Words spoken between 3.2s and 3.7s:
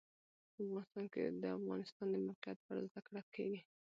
کېږي.